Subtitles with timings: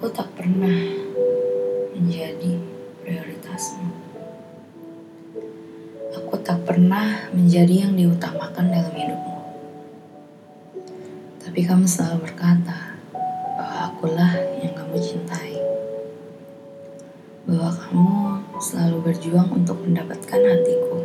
[0.00, 0.80] Aku tak pernah
[1.92, 2.56] menjadi
[3.04, 3.92] prioritasmu.
[6.16, 9.38] Aku tak pernah menjadi yang diutamakan dalam hidupmu.
[11.44, 12.96] Tapi kamu selalu berkata
[13.60, 14.32] bahwa akulah
[14.64, 15.60] yang kamu cintai.
[17.44, 18.29] Bahwa kamu
[18.60, 21.00] selalu berjuang untuk mendapatkan hatiku.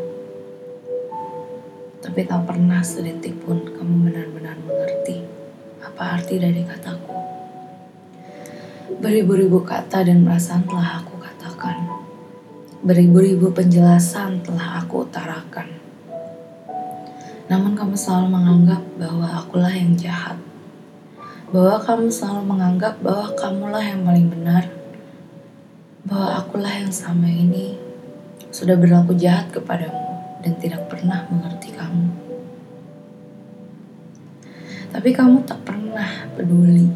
[2.04, 5.23] Tapi tak pernah sedetik pun kamu benar-benar mengerti
[5.80, 7.16] apa arti dari kataku.
[8.99, 11.77] Beribu-ribu kata dan perasaan telah aku katakan.
[12.84, 15.72] Beribu-ribu penjelasan telah aku utarakan.
[17.48, 20.35] Namun kamu selalu menganggap bahwa akulah yang jahat.
[21.55, 24.75] Bahwa kamu selalu menganggap bahwa kamulah yang paling benar.
[26.55, 27.76] Akulah yang sama ini
[28.48, 32.07] sudah berlaku jahat kepadamu dan tidak pernah mengerti kamu.
[34.88, 36.88] Tapi kamu tak pernah peduli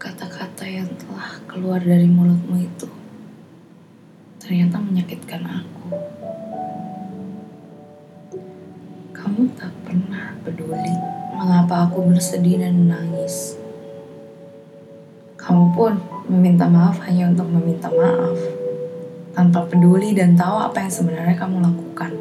[0.00, 2.88] kata-kata yang telah keluar dari mulutmu itu
[4.40, 6.00] ternyata menyakitkan aku.
[9.12, 10.96] Kamu tak pernah peduli
[11.36, 13.60] mengapa aku bersedih dan menangis.
[15.40, 15.96] Kamu pun
[16.28, 18.36] meminta maaf hanya untuk meminta maaf,
[19.32, 22.12] tanpa peduli dan tahu apa yang sebenarnya kamu lakukan.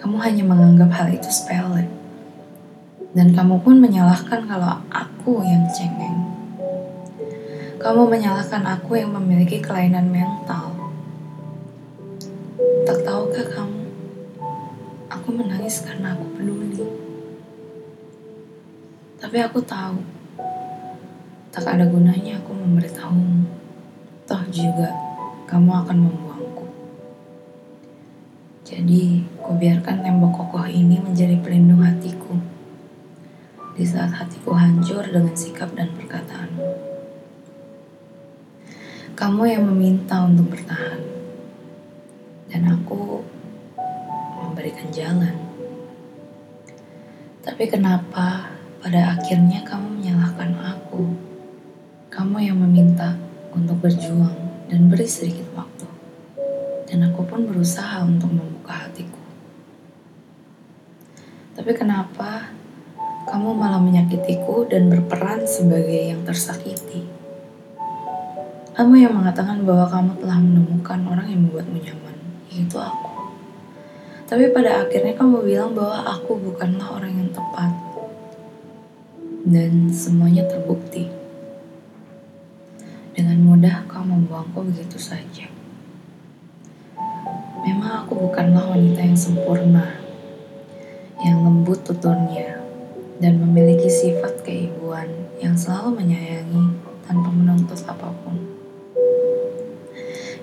[0.00, 1.84] Kamu hanya menganggap hal itu sepele.
[3.12, 6.24] Dan kamu pun menyalahkan kalau aku yang cengeng.
[7.78, 10.72] Kamu menyalahkan aku yang memiliki kelainan mental.
[12.88, 13.82] Tak tahukah kamu?
[15.12, 16.84] Aku menangis karena aku peduli.
[19.18, 19.98] Tapi aku tahu,
[21.48, 23.48] tak ada gunanya aku memberitahumu.
[24.28, 24.92] Toh juga,
[25.48, 26.66] kamu akan membuangku.
[28.68, 32.36] Jadi, kubiarkan tembok kokoh ini menjadi pelindung hatiku
[33.72, 36.66] di saat hatiku hancur dengan sikap dan perkataanmu.
[39.16, 41.00] Kamu yang meminta untuk bertahan,
[42.52, 43.24] dan aku
[44.44, 45.36] memberikan jalan.
[47.40, 48.52] Tapi kenapa
[48.84, 49.87] pada akhirnya kamu
[53.78, 54.36] berjuang
[54.68, 55.86] dan beri sedikit waktu.
[56.88, 59.20] Dan aku pun berusaha untuk membuka hatiku.
[61.58, 62.54] Tapi kenapa
[63.28, 67.04] kamu malah menyakitiku dan berperan sebagai yang tersakiti.
[68.72, 72.16] Kamu yang mengatakan bahwa kamu telah menemukan orang yang membuatmu nyaman,
[72.48, 73.10] yaitu aku.
[74.30, 77.74] Tapi pada akhirnya kamu bilang bahwa aku bukanlah orang yang tepat.
[79.48, 81.17] Dan semuanya terbukti.
[83.18, 85.50] Dengan mudah kau membuangku begitu saja.
[87.66, 89.98] Memang aku bukanlah wanita yang sempurna,
[91.26, 92.62] yang lembut tuturnya,
[93.18, 95.10] dan memiliki sifat keibuan
[95.42, 96.78] yang selalu menyayangi
[97.10, 98.38] tanpa menuntut apa pun.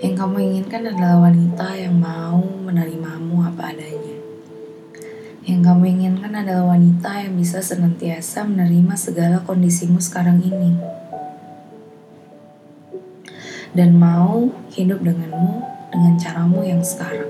[0.03, 4.19] Yang kamu inginkan adalah wanita yang mau menerimamu apa adanya.
[5.47, 11.04] Yang kamu inginkan adalah wanita yang bisa senantiasa menerima segala kondisimu sekarang ini.
[13.75, 15.59] Dan mau hidup denganmu
[15.91, 17.27] dengan caramu yang sekarang.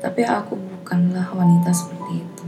[0.00, 2.46] Tapi aku bukanlah wanita seperti itu.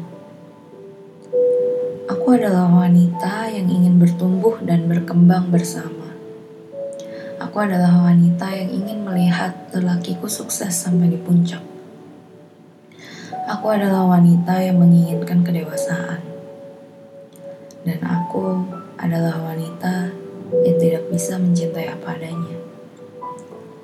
[2.11, 6.11] Aku adalah wanita yang ingin bertumbuh dan berkembang bersama.
[7.39, 11.61] Aku adalah wanita yang ingin melihat lelakiku sukses sampai di puncak.
[13.47, 15.86] Aku adalah wanita yang menginginkan kedewasaan.
[21.37, 22.57] Bisa mencintai apa adanya.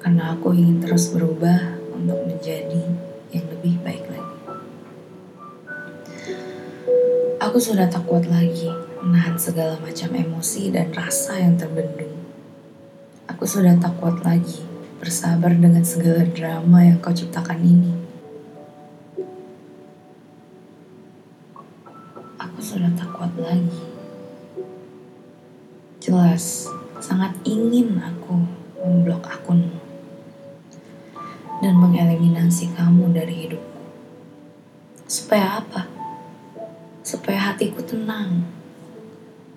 [0.00, 2.80] Karena aku ingin terus berubah untuk menjadi
[3.28, 4.38] yang lebih baik lagi.
[7.44, 8.72] Aku sudah tak kuat lagi
[9.04, 12.24] menahan segala macam emosi dan rasa yang terbendung.
[13.28, 14.64] Aku sudah tak kuat lagi
[14.96, 17.92] bersabar dengan segala drama yang kau ciptakan ini.
[22.40, 23.84] Aku sudah tak kuat lagi.
[26.00, 26.72] Jelas,
[27.02, 28.38] sangat ingin aku
[28.78, 29.82] memblok akunmu
[31.58, 33.82] dan mengeliminasi kamu dari hidupku.
[35.10, 36.02] Supaya apa?
[37.02, 38.46] supaya hatiku tenang.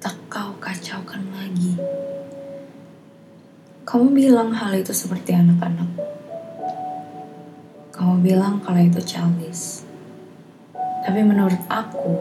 [0.01, 1.77] Tak kau kacaukan lagi.
[3.85, 5.87] Kamu bilang hal itu seperti anak-anak.
[7.93, 9.85] Kamu bilang kalau itu childish.
[11.05, 12.17] Tapi menurut aku,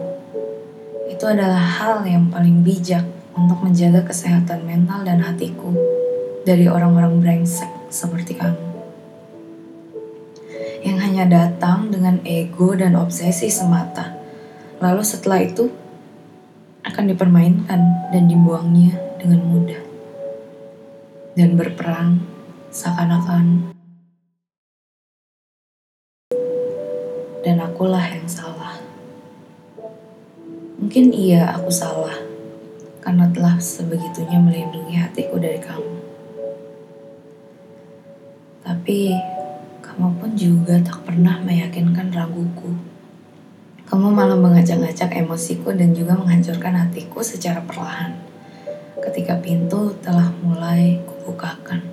[1.09, 3.03] itu adalah hal yang paling bijak
[3.35, 5.75] untuk menjaga kesehatan mental dan hatiku.
[6.45, 8.61] dari orang-orang brengsek seperti kamu.
[10.85, 14.13] Yang hanya datang dengan ego dan obsesi semata.
[14.77, 15.73] Lalu setelah itu
[16.85, 17.81] akan dipermainkan
[18.13, 19.81] dan dibuangnya dengan mudah.
[21.33, 22.21] Dan berperang
[22.69, 23.73] seakan-akan
[27.41, 28.77] dan akulah yang salah.
[30.77, 32.24] Mungkin iya aku salah
[33.05, 35.93] karena telah sebegitunya melindungi hatiku dari kamu.
[38.65, 39.13] Tapi
[39.85, 42.73] kamu pun juga tak pernah meyakinkan raguku.
[43.85, 48.17] Kamu malah mengajak-ajak emosiku dan juga menghancurkan hatiku secara perlahan.
[48.97, 51.85] Ketika pintu telah mulai kubukakan.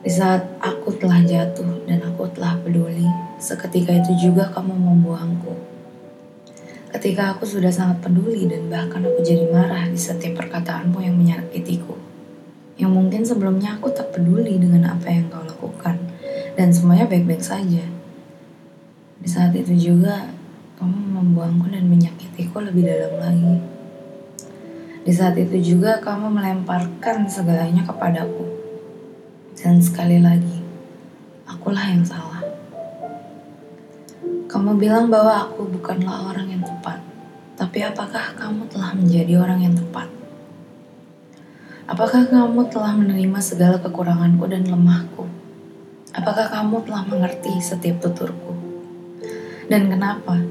[0.00, 3.04] Di saat aku telah jatuh dan aku telah peduli,
[3.36, 5.52] seketika itu juga kamu membuangku.
[6.92, 12.12] Ketika aku sudah sangat peduli dan bahkan aku jadi marah di setiap perkataanmu yang menyakitiku
[12.80, 15.96] yang mungkin sebelumnya aku tak peduli dengan apa yang kau lakukan
[16.56, 17.84] dan semuanya baik-baik saja.
[19.22, 20.32] Di saat itu juga
[20.80, 23.56] kamu membuangku dan menyakitiku lebih dalam lagi.
[25.02, 28.46] Di saat itu juga kamu melemparkan segalanya kepadaku.
[29.58, 30.58] Dan sekali lagi,
[31.46, 32.42] akulah yang salah.
[34.50, 36.50] Kamu bilang bahwa aku bukanlah orang
[36.82, 36.98] tepat.
[37.54, 40.10] Tapi apakah kamu telah menjadi orang yang tepat?
[41.86, 45.30] Apakah kamu telah menerima segala kekuranganku dan lemahku?
[46.10, 48.58] Apakah kamu telah mengerti setiap tuturku?
[49.70, 50.42] Dan kenapa?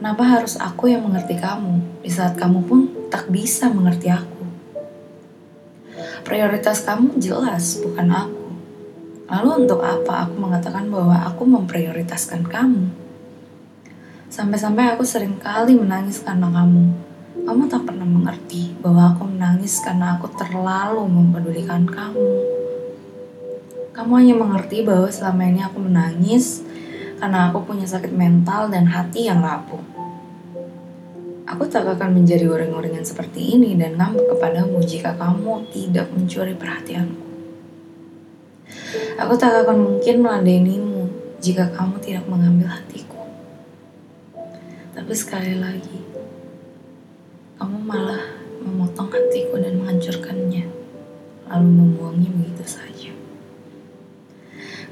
[0.00, 4.48] Kenapa harus aku yang mengerti kamu di saat kamu pun tak bisa mengerti aku?
[6.24, 8.48] Prioritas kamu jelas, bukan aku.
[9.28, 13.05] Lalu untuk apa aku mengatakan bahwa aku memprioritaskan kamu?
[14.26, 17.06] Sampai-sampai aku sering kali menangis karena kamu
[17.46, 22.42] kamu tak pernah mengerti bahwa aku menangis karena aku terlalu mempedulikan kamu.
[23.94, 26.66] Kamu hanya mengerti bahwa selama ini aku menangis
[27.22, 29.80] karena aku punya sakit mental dan hati yang rapuh.
[31.46, 36.58] Aku tak akan menjadi orang-orang yang seperti ini dan ngambek kepadamu jika kamu tidak mencuri
[36.58, 37.22] perhatianku.
[39.22, 41.06] Aku tak akan mungkin meladenimu
[41.38, 43.15] jika kamu tidak mengambil hatiku.
[44.96, 46.00] Tapi sekali lagi,
[47.60, 48.32] kamu malah
[48.64, 50.64] memotong hatiku dan menghancurkannya,
[51.52, 53.12] lalu membuangnya begitu saja.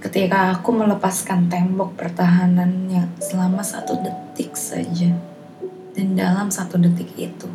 [0.04, 5.16] Ketika aku melepaskan tembok pertahanannya selama satu detik saja,
[5.96, 7.48] dan dalam satu detik itu,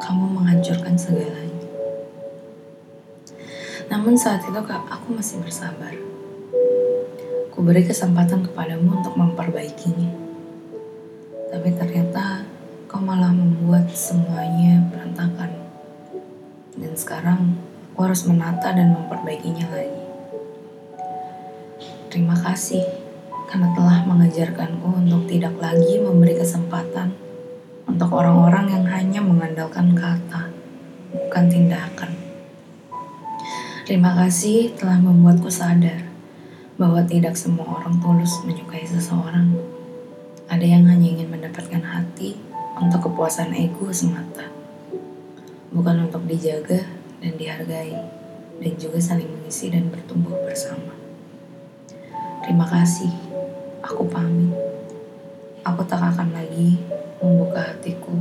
[0.00, 1.68] kamu menghancurkan segalanya.
[3.92, 5.92] Namun saat itu aku masih bersabar.
[7.52, 10.25] Ku beri kesempatan kepadamu untuk memperbaikinya.
[11.50, 12.42] Tapi ternyata
[12.86, 15.50] kau malah membuat semuanya berantakan.
[16.76, 17.56] Dan sekarang
[17.92, 20.04] aku harus menata dan memperbaikinya lagi.
[22.12, 22.84] Terima kasih
[23.48, 27.14] karena telah mengajarkanku untuk tidak lagi memberi kesempatan
[27.88, 30.52] untuk orang-orang yang hanya mengandalkan kata,
[31.14, 32.12] bukan tindakan.
[33.88, 36.04] Terima kasih telah membuatku sadar
[36.76, 39.56] bahwa tidak semua orang tulus menyukai seseorang.
[40.52, 41.15] Ada yang hanya
[41.56, 42.36] mendapatkan hati
[42.76, 44.44] untuk kepuasan ego semata,
[45.72, 46.84] bukan untuk dijaga
[47.24, 47.96] dan dihargai,
[48.60, 50.92] dan juga saling mengisi dan bertumbuh bersama.
[52.44, 53.08] Terima kasih,
[53.80, 54.52] aku pamit.
[55.64, 56.76] Aku tak akan lagi
[57.24, 58.12] membuka hatiku